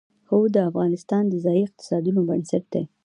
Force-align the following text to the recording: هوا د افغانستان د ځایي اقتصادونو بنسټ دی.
هوا 0.29 0.45
د 0.55 0.57
افغانستان 0.69 1.23
د 1.27 1.33
ځایي 1.45 1.61
اقتصادونو 1.65 2.21
بنسټ 2.29 2.63
دی. 2.73 2.83